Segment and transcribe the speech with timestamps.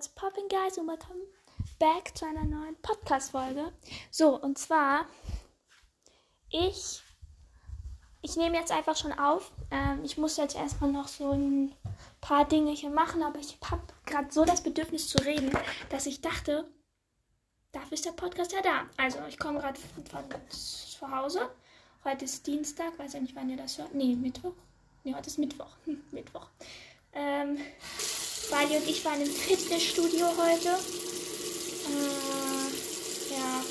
[0.00, 0.78] What's popping, guys?
[0.78, 1.20] Und welcome
[1.78, 3.70] back zu einer neuen Podcast-Folge.
[4.10, 5.04] So, und zwar,
[6.48, 7.02] ich,
[8.22, 9.52] ich nehme jetzt einfach schon auf.
[9.70, 11.74] Ähm, ich muss jetzt erstmal noch so ein
[12.22, 15.50] paar Dinge hier machen, aber ich habe gerade so das Bedürfnis zu reden,
[15.90, 16.66] dass ich dachte,
[17.72, 18.86] dafür ist der Podcast ja da.
[18.96, 20.02] Also, ich komme gerade von
[20.48, 21.50] zu Hause.
[22.04, 23.92] Heute ist Dienstag, weiß ja nicht, wann ihr das hört.
[23.92, 24.54] Nee, Mittwoch.
[25.04, 25.76] Nee, heute ist Mittwoch.
[26.10, 26.46] Mittwoch.
[27.12, 27.58] Ähm,
[28.48, 30.68] Bali und ich waren im Fitnessstudio heute.
[31.88, 32.10] Äh,
[33.34, 33.64] ja.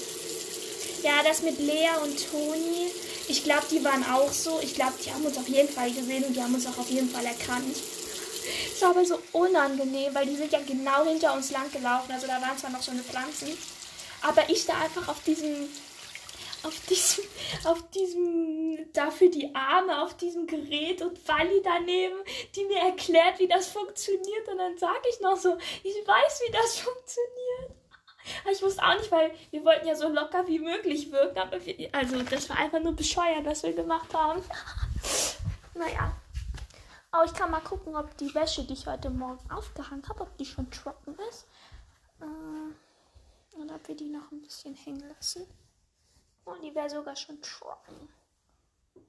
[1.03, 2.91] Ja, das mit Lea und Toni.
[3.27, 4.59] Ich glaube, die waren auch so.
[4.61, 6.89] Ich glaube, die haben uns auf jeden Fall gesehen und die haben uns auch auf
[6.89, 7.75] jeden Fall erkannt.
[8.73, 12.11] Es war aber so unangenehm, weil die sind ja genau hinter uns lang gelaufen.
[12.11, 13.49] Also da waren zwar noch so eine Pflanzen.
[14.21, 15.69] Aber ich da einfach auf diesem
[16.63, 17.23] auf diesem,
[17.65, 22.17] auf diesem, dafür die Arme auf diesem Gerät und Wally daneben,
[22.55, 24.47] die mir erklärt, wie das funktioniert.
[24.47, 27.75] Und dann sage ich noch so, ich weiß, wie das funktioniert.
[28.43, 31.39] Aber ich wusste auch nicht, weil wir wollten ja so locker wie möglich wirken.
[31.39, 34.43] Aber wir, also das war einfach nur bescheuert, was wir gemacht haben.
[35.73, 36.11] naja.
[37.11, 40.37] Aber ich kann mal gucken, ob die Wäsche, die ich heute Morgen aufgehangen habe, ob
[40.37, 41.47] die schon trocken ist.
[42.21, 45.47] Äh, und ob wir die noch ein bisschen hängen lassen.
[46.49, 48.09] Und die wäre sogar schon trocken.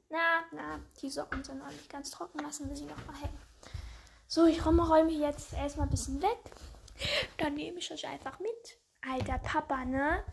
[0.09, 2.41] Na, na, die Socken sind noch nicht ganz trocken.
[2.41, 3.41] Lassen wir sie noch mal hängen.
[4.27, 6.39] So, ich räume jetzt erstmal ein bisschen weg.
[7.39, 8.79] Dann nehme ich euch einfach mit.
[9.09, 10.25] Alter Papa, ne?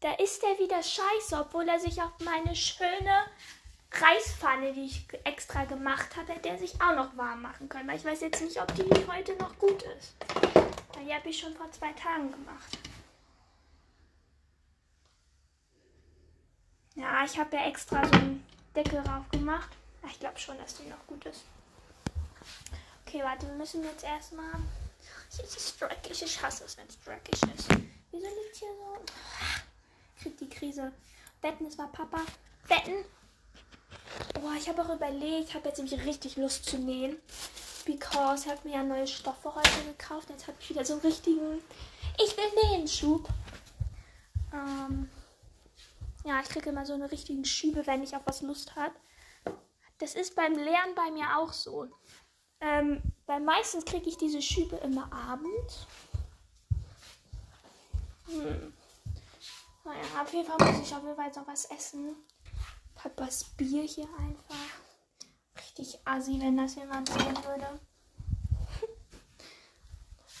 [0.00, 3.24] Da ist er wieder scheiße, obwohl er sich auf meine schöne
[3.90, 7.88] Reispfanne, die ich extra gemacht habe, hätte er sich auch noch warm machen können.
[7.88, 10.14] Weil ich weiß jetzt nicht, ob die heute noch gut ist.
[10.94, 12.78] Weil die habe ich schon vor zwei Tagen gemacht.
[16.94, 19.70] Ja, ich habe ja extra so einen Deckel drauf gemacht.
[20.08, 21.42] Ich glaube schon, dass die noch gut ist.
[23.06, 24.52] Okay, warte, wir müssen jetzt erstmal.
[25.30, 26.22] Es ist dreckig.
[26.22, 27.68] Ich hasse es, wenn es dreckig ist.
[28.12, 29.04] Wieso liegt hier so.
[30.16, 30.92] Ich krieg die Krise.
[31.40, 32.20] Betten, es war Papa.
[32.68, 33.04] Betten.
[34.40, 37.16] Oh, ich habe auch überlegt, ich habe jetzt nämlich richtig Lust zu nähen.
[37.84, 40.30] Because ich habe mir ja neue Stoffe heute gekauft.
[40.30, 41.58] Jetzt habe ich wieder so einen richtigen.
[42.22, 43.28] Ich will nähen Schub.
[44.52, 45.10] Ähm.
[46.24, 48.94] Ja, ich kriege immer so eine richtigen Schübe, wenn ich auf was Lust habe.
[49.98, 51.88] Das ist beim Lernen bei mir auch so.
[52.60, 55.86] Ähm, weil meistens kriege ich diese Schübe immer abends.
[58.26, 58.72] Hm.
[59.84, 62.16] Naja, auf jeden Fall muss ich auf jeden Fall jetzt noch was essen.
[62.94, 64.54] Papas Bier hier einfach.
[65.58, 67.80] Richtig assi, wenn das jemand sehen würde.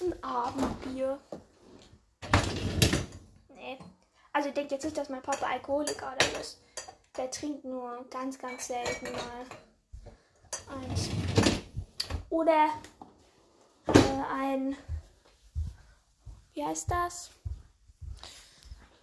[0.00, 1.20] Ein Abendbier.
[3.50, 3.78] Nee.
[4.34, 6.60] Also denkt jetzt nicht, dass mein Papa Alkoholiker oder ist.
[7.16, 9.46] Der trinkt nur ganz, ganz selten mal
[10.76, 11.08] eins.
[12.30, 12.68] Oder
[13.86, 14.76] äh, ein.
[16.52, 17.30] Wie heißt das?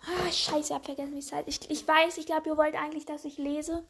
[0.01, 1.47] Ah, scheiße, hab vergessen, wie es heißt.
[1.47, 3.87] Ich, ich weiß, ich glaube, ihr wollt eigentlich, dass ich lese.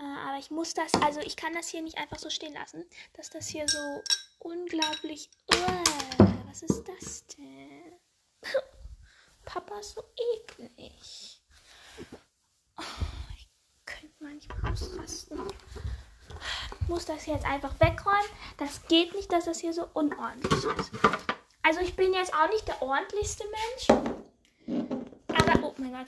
[0.00, 2.84] Äh, aber ich muss das, also ich kann das hier nicht einfach so stehen lassen.
[3.12, 4.02] Dass das hier so
[4.40, 5.30] unglaublich.
[5.52, 5.84] Uh,
[6.48, 8.00] was ist das denn?
[9.52, 11.42] Papa so eklig.
[12.78, 12.82] Oh,
[13.34, 13.48] ich
[13.84, 15.40] könnte manchmal ausrasten.
[16.80, 18.30] Ich muss das jetzt einfach wegräumen.
[18.58, 20.92] Das geht nicht, dass das hier so unordentlich ist.
[21.62, 23.88] Also ich bin jetzt auch nicht der ordentlichste Mensch.
[25.26, 26.06] Aber, oh mein Gott.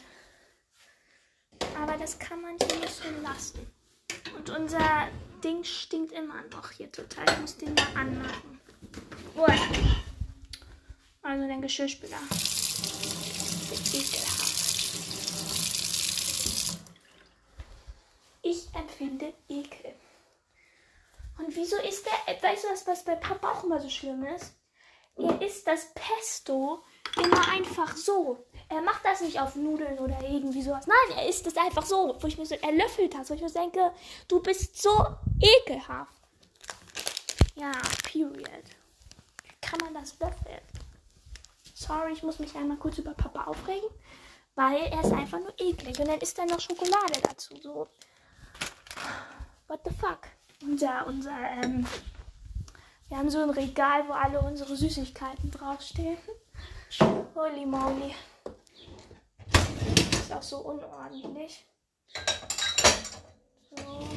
[1.80, 3.66] Aber das kann man hier nicht so lassen.
[4.36, 5.08] Und unser
[5.42, 7.24] Ding stinkt immer noch hier total.
[7.28, 8.60] Ich muss den mal anmachen.
[11.22, 12.18] Also den Geschirrspüler
[13.92, 14.42] ekelhaft.
[18.42, 19.94] Ich empfinde Ekel.
[21.38, 24.54] Und wieso ist der, weißt du was, was bei Papa auch immer so schlimm ist?
[25.16, 26.82] Er isst das Pesto
[27.16, 28.44] immer einfach so.
[28.68, 30.86] Er macht das nicht auf Nudeln oder irgendwie sowas.
[30.86, 33.42] Nein, er isst es einfach so, wo ich mir so, er löffelt das, wo ich
[33.42, 33.92] mir denke,
[34.28, 35.06] du bist so
[35.40, 36.12] ekelhaft.
[37.54, 37.72] Ja,
[38.02, 38.64] period.
[39.42, 40.60] Wie kann man das löffeln?
[41.82, 43.88] Sorry, ich muss mich einmal kurz über Papa aufregen,
[44.54, 45.98] weil er ist einfach nur eklig.
[45.98, 47.56] Und dann ist da noch Schokolade dazu.
[47.60, 47.88] So.
[49.66, 50.20] What the fuck?
[50.62, 51.84] Unser, unser, ähm,
[53.08, 56.18] wir haben so ein Regal, wo alle unsere Süßigkeiten draufstehen.
[57.34, 58.14] Holy moly.
[60.12, 61.66] Ist auch so unordentlich.
[63.76, 64.08] So.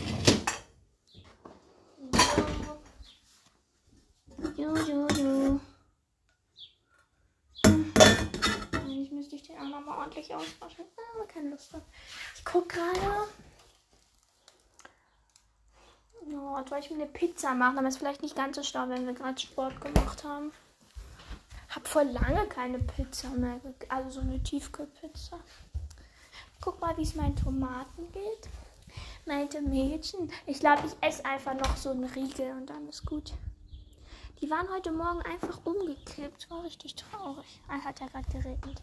[4.56, 5.60] Jo, jo, jo.
[8.74, 10.86] Eigentlich müsste ich den auch nochmal ordentlich auswaschen.
[10.98, 11.82] Ah, aber keine Lust drauf.
[12.36, 13.28] Ich gucke gerade.
[16.28, 18.90] Oh, wollte ich mir eine Pizza machen, aber es ist vielleicht nicht ganz so stau,
[18.90, 20.52] wenn wir gerade Sport gemacht haben.
[21.70, 23.60] Hab vor lange keine Pizza mehr,
[23.90, 25.40] also so eine Tiefkühlpizza.
[26.62, 28.50] Guck mal, wie es meinen Tomaten geht.
[29.26, 33.34] Meinte Mädchen, ich glaube, ich esse einfach noch so einen Riegel und dann ist gut.
[34.42, 36.50] Die waren heute Morgen einfach umgekippt.
[36.50, 37.62] War richtig traurig.
[37.70, 38.82] Er hat ja gerade geregnet.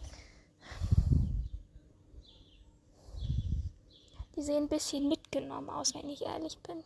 [4.35, 6.83] Die sehen ein bisschen mitgenommen aus, wenn ich ehrlich bin.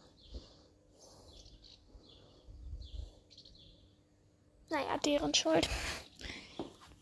[4.69, 5.69] Naja, deren Schuld.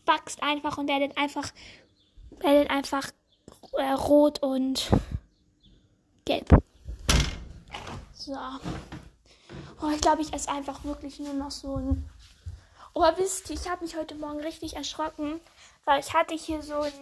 [0.04, 1.52] Wachst einfach und werdet einfach,
[2.38, 3.10] werdet einfach
[3.72, 4.88] äh, rot und
[6.24, 6.48] gelb.
[8.12, 8.36] So.
[9.82, 12.08] Oh, ich glaube, ich esse einfach wirklich nur noch so ein.
[12.94, 15.40] Oh, wisst ihr, ich habe mich heute Morgen richtig erschrocken,
[15.86, 16.92] weil ich hatte hier so ein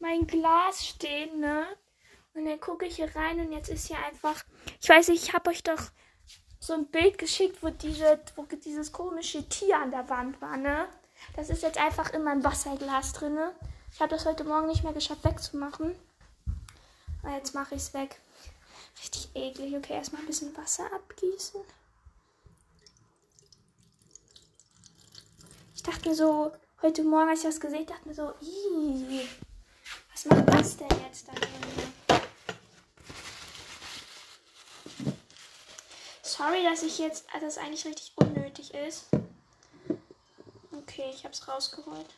[0.00, 1.66] mein Glas stehen, ne?
[2.34, 4.44] Und dann gucke ich hier rein und jetzt ist hier einfach.
[4.80, 5.90] Ich weiß nicht, ich habe euch doch
[6.58, 10.88] so ein Bild geschickt, wo, diese, wo dieses komische Tier an der Wand war, ne?
[11.34, 13.38] Das ist jetzt einfach in meinem Wasserglas drin.
[13.92, 15.96] Ich habe das heute Morgen nicht mehr geschafft wegzumachen.
[17.22, 18.20] Aber jetzt mache ich es weg.
[19.00, 19.74] Richtig eklig.
[19.76, 21.60] Okay, erstmal ein bisschen Wasser abgießen.
[25.74, 26.52] Ich dachte so,
[26.82, 28.34] heute Morgen, als ich das gesehen dachte mir so,
[30.12, 31.50] was macht das denn jetzt da drin?
[36.22, 39.06] Sorry, dass ich jetzt, dass das eigentlich richtig unnötig ist.
[40.72, 42.14] Okay, ich habe es rausgeholt.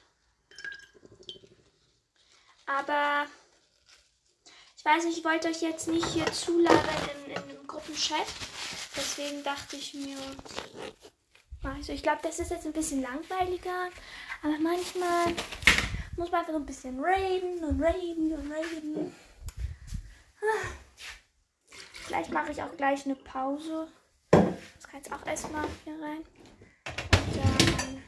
[2.67, 3.27] Aber
[4.77, 8.27] ich weiß nicht, ich wollte euch jetzt nicht hier zulabern in einem Gruppenchat.
[8.97, 10.19] Deswegen dachte ich mir,
[11.63, 13.89] also ich glaube, das ist jetzt ein bisschen langweiliger.
[14.43, 15.35] Aber manchmal
[16.17, 19.15] muss man einfach so ein bisschen reden und reden und reden.
[21.93, 23.89] Vielleicht mache ich auch gleich eine Pause.
[24.31, 26.25] Das kann jetzt auch erstmal hier rein.
[27.35, 28.03] Dann.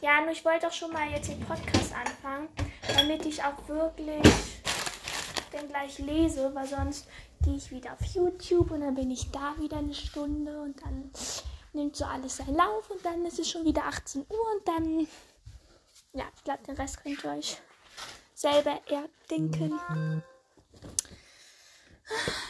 [0.00, 2.48] Ja, nur ich wollte auch schon mal jetzt den Podcast anfangen,
[2.96, 4.22] damit ich auch wirklich
[5.52, 7.06] den gleich lese, weil sonst
[7.44, 11.10] gehe ich wieder auf YouTube und dann bin ich da wieder eine Stunde und dann
[11.72, 15.08] nimmt so alles seinen Lauf und dann ist es schon wieder 18 Uhr und dann.
[16.12, 17.56] Ja, ich glaube, den Rest könnt ihr euch
[18.34, 20.22] selber erdenken.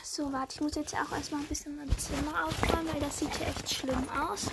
[0.02, 3.38] So, warte, ich muss jetzt auch erstmal ein bisschen mein Zimmer aufräumen, weil das sieht
[3.38, 4.48] ja echt schlimm aus.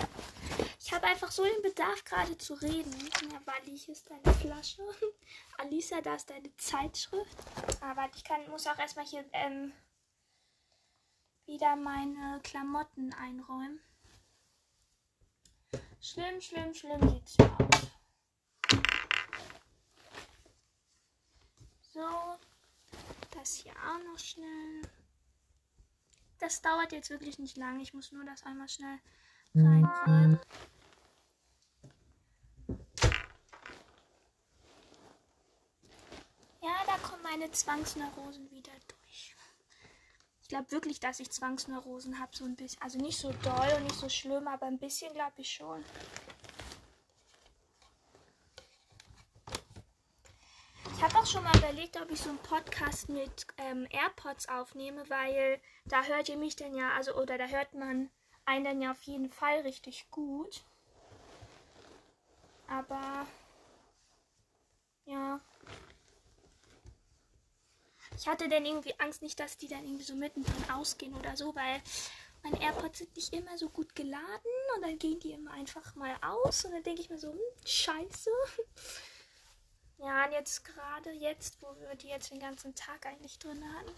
[0.80, 2.94] Ich habe einfach so den Bedarf, gerade zu reden.
[3.30, 4.82] Ja, Wally, hier ist deine Flasche.
[5.58, 7.36] Alisa, da ist deine Zeitschrift.
[7.80, 9.72] Aber ich kann, muss auch erstmal hier ähm,
[11.46, 13.80] wieder meine Klamotten einräumen.
[16.02, 17.90] Schlimm, schlimm, schlimm sieht's hier aus.
[21.92, 22.36] So,
[23.32, 24.82] das hier auch noch schnell.
[26.38, 27.82] Das dauert jetzt wirklich nicht lange.
[27.82, 28.98] Ich muss nur das einmal schnell
[29.54, 30.40] reinräumen.
[36.62, 38.59] Ja, da kommen meine Zwangsneurosen wieder
[40.50, 42.82] glaube wirklich, dass ich Zwangsneurosen habe, so ein bisschen.
[42.82, 45.82] Also nicht so doll und nicht so schlimm, aber ein bisschen glaube ich schon.
[50.96, 55.08] Ich habe auch schon mal überlegt, ob ich so einen Podcast mit ähm, AirPods aufnehme,
[55.08, 58.10] weil da hört ihr mich dann ja, also oder da hört man
[58.44, 60.62] einen dann ja auf jeden Fall richtig gut.
[62.66, 63.26] Aber
[65.06, 65.40] ja.
[68.20, 71.54] Ich hatte dann irgendwie Angst nicht, dass die dann irgendwie so mittendrin ausgehen oder so,
[71.54, 71.80] weil
[72.42, 76.14] meine AirPods sind nicht immer so gut geladen und dann gehen die immer einfach mal
[76.20, 78.30] aus und dann denke ich mir so, hm, scheiße.
[79.98, 83.92] Ja, und jetzt gerade jetzt, wo wir die jetzt den ganzen Tag eigentlich drin hatten.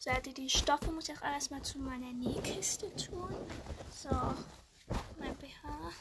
[0.00, 3.34] So, also die Stoffe muss ich auch erstmal zu meiner Nähkiste tun.
[3.92, 4.10] So,
[5.18, 5.92] mein BH.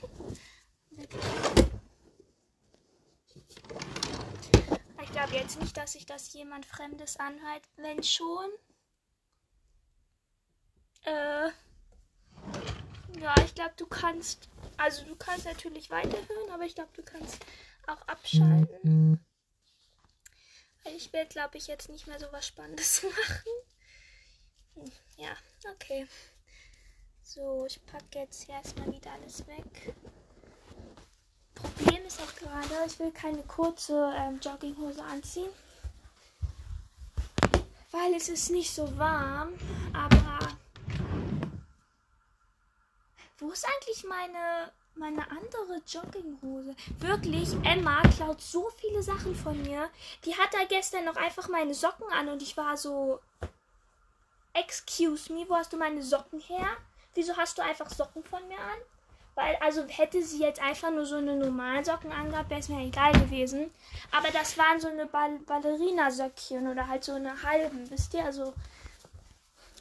[5.03, 7.63] Ich glaube jetzt nicht, dass sich das jemand Fremdes anhört.
[7.75, 8.49] Wenn schon.
[11.03, 11.49] Äh.
[13.19, 14.49] Ja, ich glaube, du kannst.
[14.77, 17.45] Also, du kannst natürlich weiterhören, aber ich glaube, du kannst
[17.85, 18.79] auch abschalten.
[18.83, 19.19] Mhm.
[20.95, 23.03] Ich werde, glaube ich, jetzt nicht mehr so was Spannendes
[24.75, 24.89] machen.
[25.17, 25.35] Ja,
[25.71, 26.07] okay.
[27.21, 29.95] So, ich packe jetzt erstmal wieder alles weg.
[32.13, 35.49] Ist auch gerade, ich will keine kurze ähm, Jogginghose anziehen.
[37.89, 39.53] Weil es ist nicht so warm,
[39.93, 40.39] aber
[43.39, 46.75] wo ist eigentlich meine meine andere Jogginghose.
[46.99, 49.89] Wirklich, Emma klaut so viele Sachen von mir.
[50.23, 53.21] Die hat da gestern noch einfach meine Socken an und ich war so.
[54.53, 56.77] excuse me, wo hast du meine Socken her?
[57.15, 58.77] Wieso hast du einfach Socken von mir an?
[59.35, 62.85] Weil, also hätte sie jetzt einfach nur so eine normalen Socken angehabt, wäre es mir
[62.85, 63.71] egal gewesen.
[64.11, 68.23] Aber das waren so eine Ball Ballerina-Söckchen oder halt so eine halben, wisst ihr?
[68.23, 68.53] Also,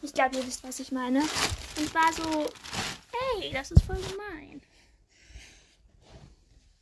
[0.01, 1.21] ich glaube, ihr wisst, was ich meine.
[1.21, 2.51] Und war so,
[3.13, 4.63] hey, das ist voll gemein.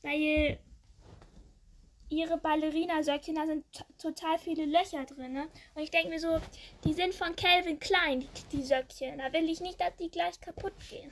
[0.02, 0.58] Weil
[2.08, 3.64] ihre Ballerina-Söckchen, da sind
[3.98, 5.32] total viele Löcher drin.
[5.32, 5.48] Ne?
[5.74, 6.40] Und ich denke mir so,
[6.84, 9.18] die sind von Calvin Klein, die, die Söckchen.
[9.18, 11.10] Da will ich nicht, dass die gleich kaputt gehen.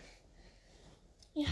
[1.39, 1.47] Ja.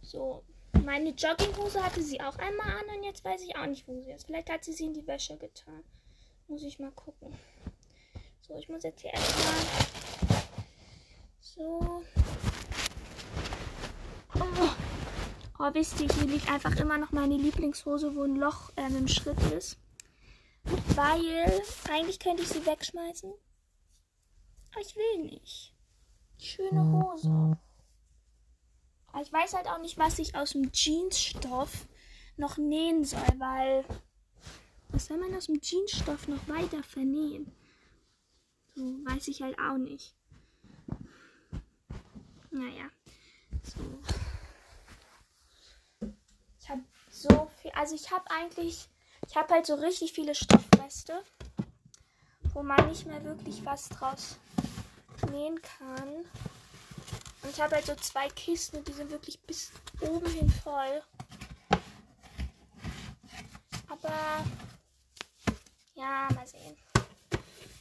[0.00, 0.42] So.
[0.84, 4.10] Meine Jogginghose hatte sie auch einmal an und jetzt weiß ich auch nicht, wo sie
[4.10, 4.24] ist.
[4.24, 5.84] Vielleicht hat sie sie in die Wäsche getan.
[6.48, 7.30] Muss ich mal gucken.
[8.40, 9.54] So, ich muss jetzt hier erstmal.
[11.40, 12.02] So.
[14.34, 14.68] Oh.
[15.58, 19.08] oh, wisst ihr, hier liegt einfach immer noch meine Lieblingshose, wo ein Loch ähm, im
[19.08, 19.76] Schritt ist.
[20.94, 23.30] Weil eigentlich könnte ich sie wegschmeißen.
[24.72, 25.71] Aber ich will nicht.
[26.54, 27.56] Schöne Hose.
[29.22, 31.86] Ich weiß halt auch nicht, was ich aus dem Jeansstoff
[32.36, 33.86] noch nähen soll, weil
[34.88, 37.50] was soll man aus dem Jeansstoff noch weiter vernähen?
[38.74, 40.14] So weiß ich halt auch nicht.
[42.50, 42.90] Naja.
[43.62, 43.80] So.
[46.60, 47.70] Ich habe so viel.
[47.70, 48.90] Also ich habe eigentlich.
[49.26, 51.22] Ich habe halt so richtig viele Stoffreste,
[52.52, 54.36] wo man nicht mehr wirklich was draus
[55.30, 56.24] nähen kann.
[57.42, 61.02] Und ich habe halt so zwei Kisten die sind wirklich bis oben hin voll.
[63.88, 64.44] Aber
[65.94, 66.76] ja, mal sehen.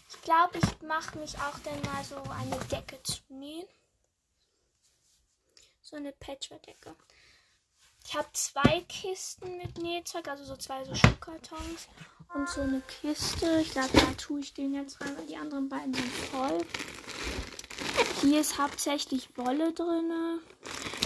[0.09, 3.67] Ich glaube, ich mache mich auch dann mal so eine Decke zu nähen.
[5.81, 6.95] So eine Patchwork-Decke.
[8.05, 11.87] Ich habe zwei Kisten mit Nähzeug, also so zwei so Schuhkartons
[12.33, 13.59] und so eine Kiste.
[13.61, 16.65] Ich glaube, da tue ich den jetzt rein, weil die anderen beiden sind voll.
[18.21, 20.39] Hier ist hauptsächlich Wolle drin.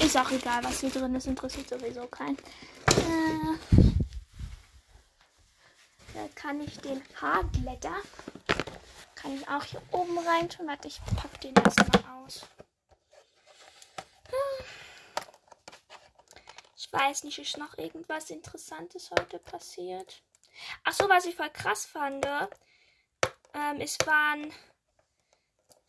[0.03, 2.37] Ist auch egal, was hier drin ist, interessiert sowieso keinen.
[2.37, 3.57] Äh,
[6.13, 7.95] da kann ich den Haarblätter,
[9.15, 10.67] kann ich auch hier oben rein tun.
[10.67, 12.45] Warte, ich packe den erstmal aus.
[16.77, 20.21] Ich weiß nicht, ist noch irgendwas Interessantes heute passiert.
[20.83, 22.25] Ach so, was ich voll krass fand.
[23.53, 24.53] Ähm, es waren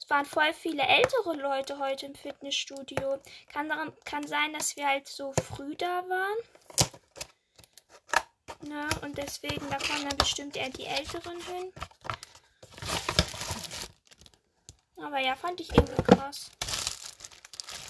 [0.07, 3.21] es waren voll viele ältere Leute heute im Fitnessstudio.
[3.53, 6.39] Kann, daran, kann sein, dass wir halt so früh da waren.
[8.69, 8.89] Ne?
[9.03, 11.73] Und deswegen, da kommen dann bestimmt eher die Älteren hin.
[15.03, 16.53] Aber ja, fand ich irgendwie krass.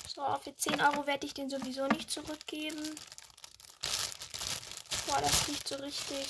[0.08, 2.94] So, für 10 Euro werde ich den sowieso nicht zurückgeben.
[5.06, 6.26] Boah, das riecht so richtig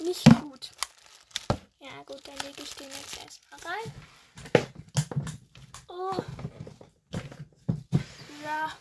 [0.00, 0.70] nicht gut.
[1.80, 3.92] Ja gut, dann lege ich den jetzt erstmal rein.
[5.88, 6.22] Oh.
[8.44, 8.76] Ja.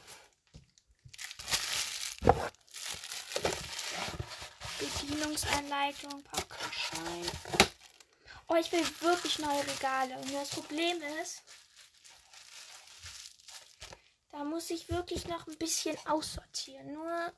[4.80, 7.32] Bedienungsanleitung, Packschein.
[8.48, 10.18] Oh, ich will wirklich neue Regale.
[10.18, 11.42] Und das Problem ist,
[14.32, 16.94] da muss ich wirklich noch ein bisschen aussortieren.
[16.94, 17.34] Nur,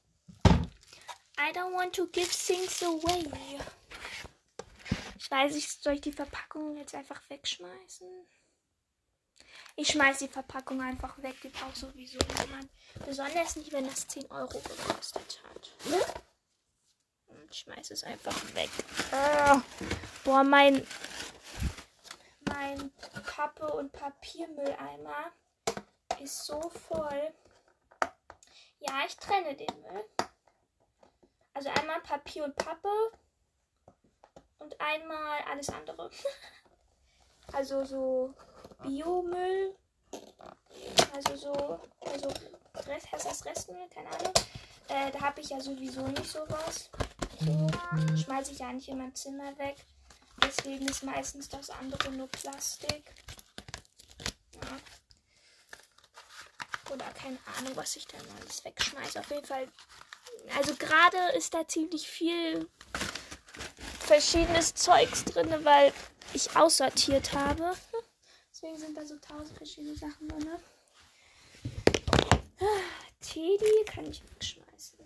[1.37, 3.59] I don't want to give things away.
[5.17, 8.07] Ich weiß nicht, soll ich die Verpackung jetzt einfach wegschmeißen?
[9.75, 11.35] Ich schmeiße die Verpackung einfach weg.
[11.41, 12.69] Die braucht sowieso niemand.
[13.05, 15.71] Besonders nicht, wenn das 10 Euro gekostet hat.
[17.27, 18.69] Und ich schmeiße es einfach weg.
[19.11, 19.61] Ah.
[20.23, 20.85] Boah, mein,
[22.41, 22.91] mein
[23.25, 25.31] Pappe- und Papiermülleimer
[26.19, 27.33] ist so voll.
[28.79, 30.05] Ja, ich trenne den Müll.
[31.53, 32.89] Also einmal Papier und Pappe
[34.59, 36.09] und einmal alles andere.
[37.53, 38.33] also so
[38.81, 39.75] Biomüll.
[41.13, 42.29] Also so, also
[42.87, 44.33] Rest, heißt das Restmüll, keine Ahnung.
[44.89, 46.89] Äh, da habe ich ja sowieso nicht sowas.
[47.39, 47.67] So,
[48.17, 49.77] schmeiße ich ja nicht in mein Zimmer weg.
[50.41, 53.13] Deswegen ist meistens das andere nur Plastik.
[54.55, 54.79] Ja.
[56.91, 59.19] Oder keine Ahnung, was ich dann alles wegschmeiße.
[59.19, 59.67] Auf jeden Fall.
[60.55, 62.69] Also gerade ist da ziemlich viel
[63.99, 65.93] verschiedenes Zeugs drin, weil
[66.33, 67.73] ich aussortiert habe.
[68.51, 70.49] Deswegen sind da so tausend verschiedene Sachen drin.
[73.21, 74.99] Teddy kann ich wegschmeißen.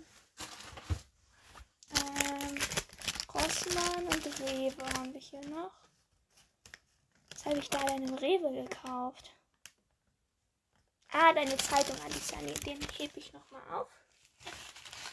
[1.95, 2.57] Ähm,
[3.33, 5.71] Rossmann und Rewe haben wir hier noch.
[7.31, 9.31] Was habe ich da denn im Rewe gekauft?
[11.11, 12.39] Ah, deine Zeitung, Alicia.
[12.41, 13.89] Nee, den hebe ich nochmal auf.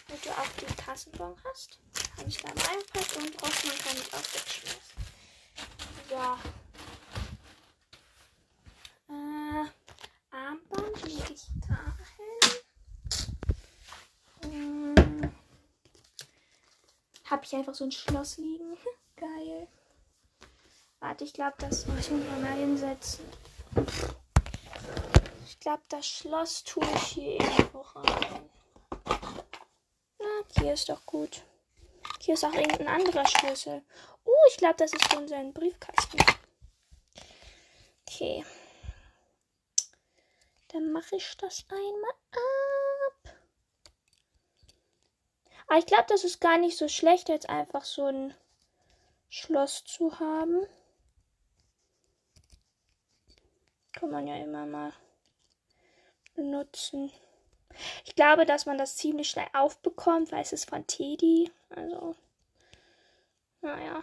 [0.07, 1.79] Damit du auch den Kassenbon hast.
[2.17, 4.95] Habe ich da reingepackt und Rossmann kann ich auch wegschmeißen.
[6.09, 6.17] So.
[9.13, 9.65] Äh,
[10.31, 12.53] Armband lege ich da hin.
[14.53, 15.35] Hm.
[17.25, 18.77] Habe ich einfach so ein Schloss liegen.
[19.17, 19.69] Geil.
[21.01, 21.87] Warte, ich glaube, das.
[21.89, 23.25] Oh, ich muss mal, mal hinsetzen.
[25.47, 28.51] Ich glaube, das Schloss tue ich hier irgendwo rein.
[30.59, 31.43] Hier ist doch gut.
[32.21, 33.83] Hier ist auch irgendein anderer Schlüssel.
[34.25, 36.19] Oh, ich glaube, das ist von seinem Briefkasten.
[38.07, 38.45] Okay.
[40.69, 43.37] Dann mache ich das einmal ab.
[45.67, 48.35] Aber ich glaube, das ist gar nicht so schlecht, jetzt einfach so ein
[49.29, 50.67] Schloss zu haben.
[53.93, 54.93] Kann man ja immer mal
[56.35, 57.13] benutzen.
[58.05, 61.51] Ich glaube, dass man das ziemlich schnell aufbekommt, weil es ist von Teddy.
[61.71, 62.15] Also,
[63.61, 64.03] naja.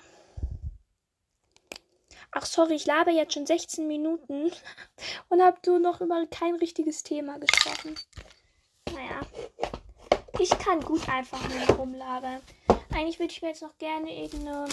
[2.34, 4.52] Ach, sorry, ich labe jetzt schon 16 Minuten
[5.30, 7.96] und habe du noch über kein richtiges Thema gesprochen.
[8.94, 9.22] Naja.
[10.40, 12.42] Ich kann gut einfach nur rumlabern.
[12.94, 14.68] Eigentlich würde ich mir jetzt noch gerne irgendeine.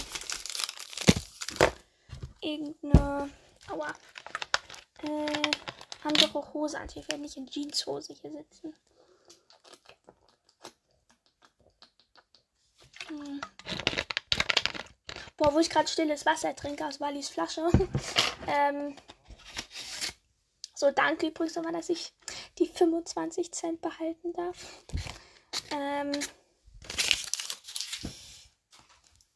[2.40, 3.30] irgendeine.
[3.70, 3.92] Aua.
[5.02, 5.50] Äh,
[6.04, 6.88] haben doch auch Hose an.
[6.88, 8.74] Ich werde nicht in Jeanshose hier sitzen.
[15.38, 17.71] Boah, wo ich gerade stilles Wasser trinke aus Wallis Flasche.
[18.49, 18.97] ähm,
[20.75, 22.12] so, danke übrigens nochmal, dass ich
[22.59, 24.57] die 25 Cent behalten darf.
[25.71, 26.11] Ähm,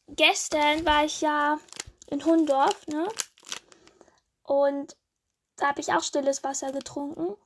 [0.09, 1.57] gestern war ich ja
[2.07, 3.07] in Hundorf, ne?
[4.43, 4.97] Und
[5.55, 7.37] da habe ich auch stilles Wasser getrunken.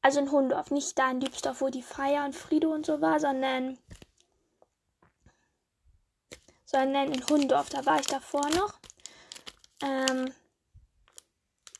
[0.00, 3.20] Also in Hundorf, nicht da in Dübsdorf, wo die Feier und Friede und so war,
[3.20, 3.78] sondern
[6.66, 7.70] sondern in Hundorf.
[7.70, 8.74] Da war ich davor noch.
[9.82, 10.34] Ähm,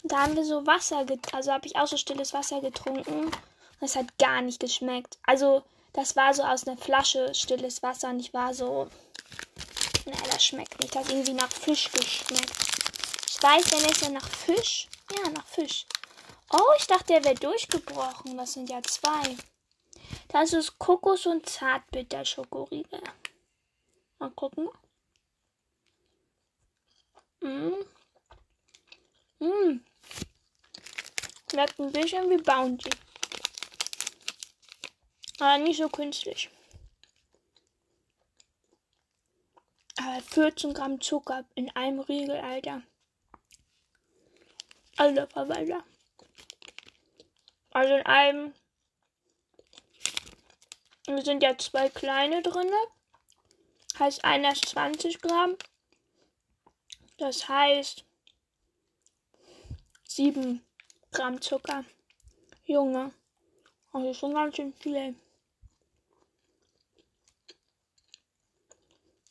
[0.04, 3.30] da haben wir so Wasser, also habe ich auch so stilles Wasser getrunken.
[3.80, 5.18] Das hat gar nicht geschmeckt.
[5.24, 8.88] Also das war so aus einer Flasche stilles Wasser und ich war so,
[10.04, 10.94] ne, das schmeckt nicht.
[10.94, 12.52] Das hat irgendwie nach Fisch geschmeckt.
[13.28, 14.88] Ich weiß, wenn es ja nach Fisch.
[15.16, 15.86] Ja, nach Fisch.
[16.52, 18.36] Oh, ich dachte, der wäre durchgebrochen.
[18.36, 19.36] Das sind ja zwei.
[20.28, 23.02] Das ist Kokos- und Zartbitter-Schokoriegel.
[24.18, 24.68] Mal gucken.
[27.40, 27.84] Mm.
[29.38, 29.84] Mm.
[31.50, 32.90] Schmeckt ein bisschen wie Bounty.
[35.38, 36.50] Aber nicht so künstlich.
[39.98, 42.82] Aber 14 Gramm Zucker in einem Riegel, Alter.
[44.96, 45.84] Alter Verwalter.
[47.70, 48.54] Also in einem.
[51.06, 52.70] Wir sind ja zwei kleine drin.
[53.98, 55.56] Heißt einer ist 20 Gramm.
[57.18, 58.04] Das heißt
[60.04, 60.62] 7
[61.12, 61.84] Gramm Zucker.
[62.64, 63.12] Junge.
[63.92, 65.14] Also schon ganz schön viel.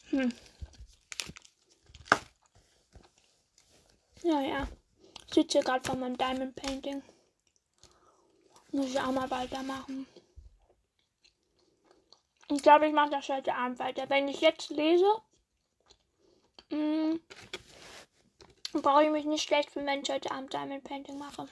[0.09, 0.33] Hm.
[4.23, 4.67] Ja, ja.
[5.27, 7.03] Ich sitze gerade vor meinem Diamond Painting.
[8.71, 10.07] Muss ich auch mal weitermachen.
[12.51, 14.09] Ich glaube, ich mache das heute Abend weiter.
[14.09, 15.21] Wenn ich jetzt lese,
[16.69, 17.21] mh, hm,
[18.81, 21.47] brauche ich mich nicht schlecht fühlen, wenn ich heute Abend Diamond Painting mache.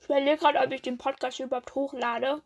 [0.00, 2.42] Ich überlege gerade, ob ich den Podcast überhaupt hochlade.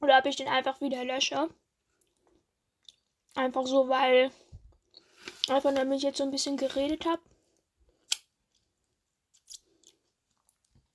[0.00, 1.48] Oder ob ich den einfach wieder lösche.
[3.34, 4.30] Einfach so, weil.
[5.50, 7.20] Einfach damit ich jetzt so ein bisschen geredet habe.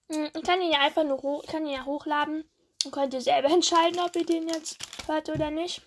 [0.09, 2.45] Hm, ich kann ihn ja einfach nur kann ihn ja hochladen
[2.85, 5.81] und könnt ihr selber entscheiden, ob ihr den jetzt hört oder nicht.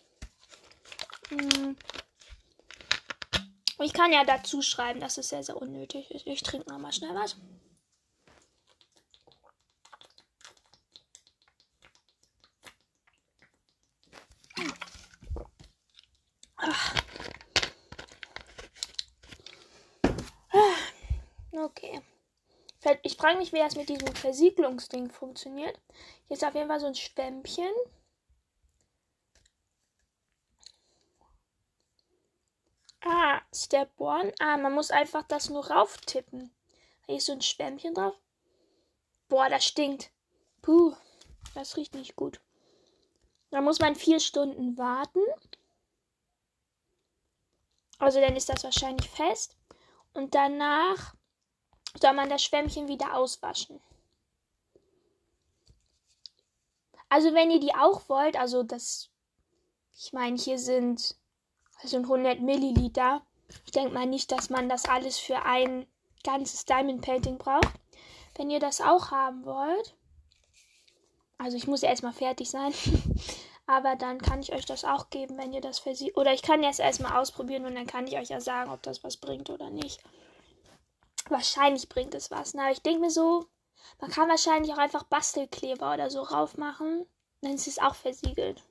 [1.31, 1.76] Hm.
[3.81, 6.26] Ich kann ja dazu schreiben, dass es sehr, sehr unnötig ist.
[6.26, 7.37] Ich trinke nochmal schnell was.
[21.59, 22.01] Okay.
[23.03, 25.79] Ich frage mich, wie das mit diesem Versiegelungsding funktioniert.
[26.27, 27.73] Hier ist auf jeden Fall so ein Schwämmchen.
[33.01, 34.35] Ah, Step 1.
[34.38, 36.55] Ah, man muss einfach das nur rauftippen.
[37.07, 38.14] Hier ist so ein Schwämmchen drauf.
[39.29, 40.11] Boah, das stinkt.
[40.62, 40.94] Puh,
[41.55, 42.40] das riecht nicht gut.
[43.51, 45.23] Da muss man vier Stunden warten.
[47.99, 49.57] Also dann ist das wahrscheinlich fest.
[50.14, 51.14] Und danach
[52.00, 53.80] soll man das Schwämmchen wieder auswaschen.
[57.08, 59.11] Also wenn ihr die auch wollt, also das,
[59.96, 61.16] ich meine, hier sind,
[61.82, 63.22] sind 100 Milliliter.
[63.64, 65.87] Ich denke mal nicht, dass man das alles für ein
[66.22, 67.72] ganzes Diamond Painting braucht.
[68.37, 69.94] Wenn ihr das auch haben wollt,
[71.38, 72.74] also ich muss ja erstmal fertig sein,
[73.66, 76.16] aber dann kann ich euch das auch geben, wenn ihr das versieht.
[76.16, 79.02] Oder ich kann jetzt erstmal ausprobieren und dann kann ich euch ja sagen, ob das
[79.02, 80.02] was bringt oder nicht.
[81.29, 82.55] Wahrscheinlich bringt es was.
[82.55, 83.47] Na, ich denke mir so,
[84.01, 87.07] man kann wahrscheinlich auch einfach Bastelkleber oder so raufmachen.
[87.43, 88.64] Dann ist es auch versiegelt.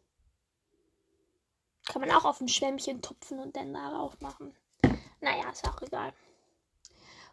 [1.87, 4.55] Kann man auch auf ein Schwämmchen tupfen und dann darauf machen.
[5.21, 6.13] Naja, ist auch egal.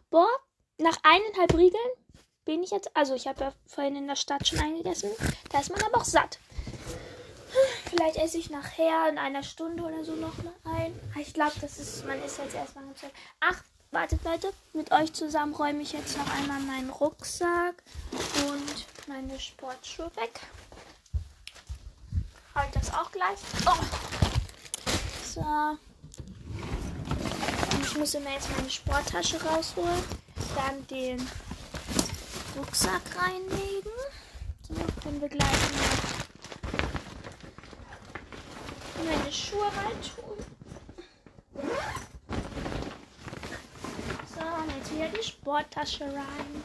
[0.09, 0.29] Boah,
[0.77, 1.91] nach eineinhalb Riegeln
[2.45, 2.95] bin ich jetzt.
[2.95, 5.11] Also, ich habe ja vorhin in der Stadt schon eingegessen.
[5.49, 6.39] Da ist man aber auch satt.
[7.85, 10.97] Vielleicht esse ich nachher in einer Stunde oder so nochmal ein.
[11.19, 12.05] Ich glaube, das ist.
[12.05, 12.83] Man ist jetzt erstmal
[13.39, 14.53] Ach, wartet Leute.
[14.73, 17.75] Mit euch zusammen räume ich jetzt noch einmal meinen Rucksack
[18.47, 20.39] und meine Sportschuhe weg.
[22.53, 23.39] Halt das auch gleich.
[23.65, 23.83] Oh.
[25.33, 25.77] So.
[27.81, 30.03] Ich muss mir jetzt meine Sporttasche rausholen.
[30.55, 31.29] Dann den
[32.57, 33.91] Rucksack reinlegen.
[34.67, 35.49] So, können wir gleich
[39.05, 39.67] meine Schuhe.
[44.33, 46.63] So, und jetzt wieder die Sporttasche rein.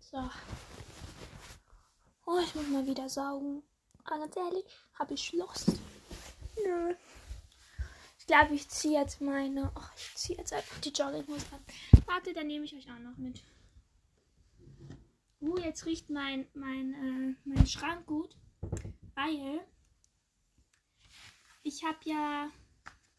[0.00, 0.30] So.
[2.26, 3.62] Oh, ich muss mal wieder saugen.
[4.04, 4.64] Aber ganz ehrlich,
[4.98, 5.72] habe ich Lust.
[6.64, 6.94] Nö.
[8.18, 9.70] Ich glaube, ich ziehe jetzt meine.
[9.74, 11.60] Ach, ich ziehe jetzt einfach die Jogginghose an.
[12.06, 13.42] Warte, dann nehme ich euch auch noch mit.
[15.40, 18.36] Uh, jetzt riecht mein, mein, äh, mein Schrank gut.
[19.14, 19.60] Weil
[21.62, 22.50] ich habe ja.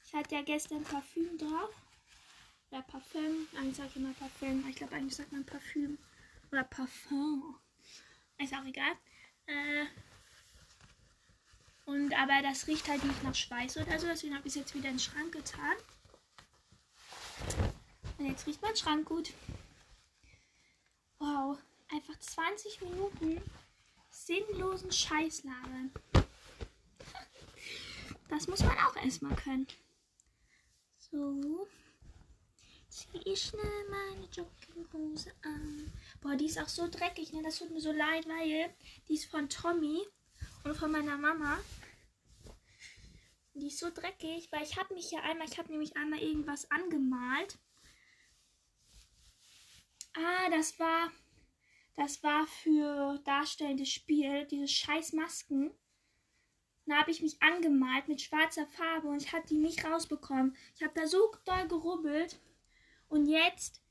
[0.09, 1.69] Ich hatte ja gestern Parfüm drauf.
[2.71, 3.47] Oder Parfüm.
[3.55, 4.67] Eigentlich sage ich immer Parfüm.
[4.67, 5.99] Ich glaube, eigentlich sagt man Parfüm.
[6.51, 7.55] Oder Parfum.
[8.39, 8.93] Ist auch egal.
[9.45, 9.85] Äh,
[11.85, 14.07] und aber das riecht halt nicht nach Schweiß oder so.
[14.07, 15.75] Deswegen habe ich es jetzt wieder in den Schrank getan.
[18.17, 19.31] Und jetzt riecht mein Schrank gut.
[21.19, 21.59] Wow.
[21.91, 23.43] Einfach 20 Minuten
[24.09, 25.91] sinnlosen Scheiß labern.
[28.27, 29.67] Das muss man auch erstmal können.
[31.11, 31.67] So.
[32.89, 35.91] Ziehe ich schnell meine Jogginghose an.
[36.21, 37.41] Boah, die ist auch so dreckig, ne?
[37.43, 38.73] Das tut mir so leid, weil
[39.07, 40.01] die ist von Tommy
[40.63, 41.59] und von meiner Mama.
[43.53, 46.69] Die ist so dreckig, weil ich habe mich ja einmal, ich habe nämlich einmal irgendwas
[46.71, 47.57] angemalt.
[50.13, 51.11] Ah, das war,
[51.95, 55.71] das war für darstellendes Spiel, diese scheiß Masken.
[56.89, 60.55] Da habe ich mich angemalt mit schwarzer Farbe und ich habe die nicht rausbekommen.
[60.75, 62.39] Ich habe da so doll gerubbelt
[63.07, 63.81] und jetzt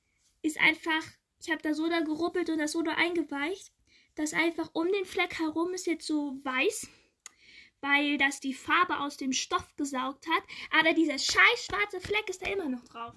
[0.42, 1.04] ist einfach,
[1.40, 3.72] ich habe da so da gerubbelt und das so da eingeweicht,
[4.16, 6.88] dass einfach um den Fleck herum ist jetzt so weiß
[7.80, 10.42] weil das die Farbe aus dem Stoff gesaugt hat.
[10.78, 13.14] Aber dieser scheiß schwarze Fleck ist da immer noch drauf.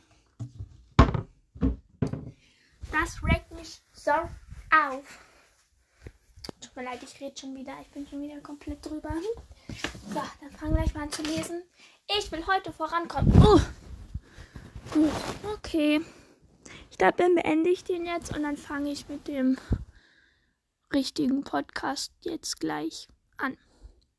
[2.91, 5.25] Das regt mich so auf.
[6.59, 7.75] Tut mir leid, ich rede schon wieder.
[7.81, 9.13] Ich bin schon wieder komplett drüber.
[10.13, 11.63] So, dann fangen wir gleich mal an zu lesen.
[12.17, 13.31] Ich will heute vorankommen.
[13.41, 13.59] Uh.
[14.93, 15.11] Gut,
[15.53, 16.01] okay.
[16.89, 19.57] Ich glaube, dann beende ich den jetzt und dann fange ich mit dem
[20.93, 23.07] richtigen Podcast jetzt gleich
[23.37, 23.57] an.